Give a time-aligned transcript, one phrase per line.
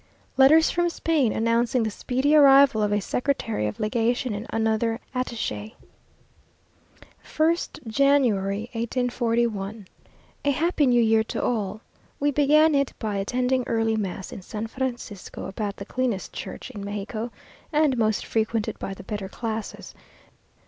[0.35, 5.75] Letters from Spain, announcing the speedy arrival of a Secretary of Legation and another attache.
[7.23, 9.87] 1st January, 1841.
[10.43, 11.81] A happy New Year to all!
[12.19, 16.83] We began it by attending early mass in San Francisco, about the cleanest church in
[16.83, 17.29] Mexico,
[17.71, 19.93] and most frequented by the better classes.